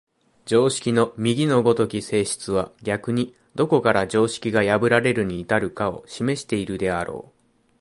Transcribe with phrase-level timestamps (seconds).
[0.45, 7.31] 常識の右の如き性質は逆にどこから常識が破られるに至るかを示しているであろう。